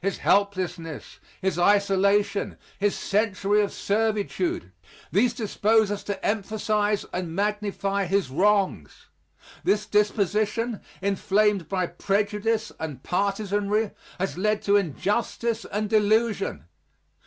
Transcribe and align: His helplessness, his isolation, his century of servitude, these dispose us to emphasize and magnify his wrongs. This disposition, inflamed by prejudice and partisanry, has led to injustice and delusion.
His 0.00 0.16
helplessness, 0.16 1.20
his 1.42 1.58
isolation, 1.58 2.56
his 2.78 2.94
century 2.94 3.60
of 3.60 3.74
servitude, 3.74 4.72
these 5.12 5.34
dispose 5.34 5.90
us 5.90 6.02
to 6.04 6.24
emphasize 6.24 7.04
and 7.12 7.34
magnify 7.34 8.06
his 8.06 8.30
wrongs. 8.30 9.08
This 9.64 9.84
disposition, 9.84 10.80
inflamed 11.02 11.68
by 11.68 11.88
prejudice 11.88 12.72
and 12.80 13.02
partisanry, 13.02 13.90
has 14.18 14.38
led 14.38 14.62
to 14.62 14.76
injustice 14.76 15.66
and 15.66 15.90
delusion. 15.90 16.64